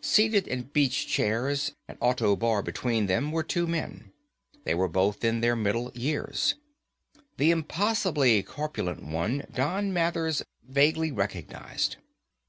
Seated 0.00 0.46
in 0.46 0.70
beach 0.72 1.08
chairs, 1.08 1.72
an 1.88 1.96
autobar 2.00 2.62
between 2.62 3.06
them, 3.06 3.32
were 3.32 3.42
two 3.42 3.66
men. 3.66 4.12
They 4.62 4.76
were 4.76 4.86
both 4.86 5.24
in 5.24 5.40
their 5.40 5.56
middle 5.56 5.90
years. 5.92 6.54
The 7.36 7.50
impossibly 7.50 8.40
corpulent 8.44 9.02
one, 9.02 9.42
Don 9.52 9.92
Mathers 9.92 10.44
vaguely 10.62 11.10
recognized. 11.10 11.96